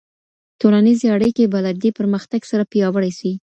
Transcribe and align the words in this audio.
ټولنیزې 0.59 1.07
اړیکې 1.15 1.43
به 1.51 1.59
له 1.65 1.71
دې 1.81 1.89
پرمختګ 1.97 2.41
سره 2.51 2.63
پیاوړې 2.71 3.11
سي. 3.19 3.31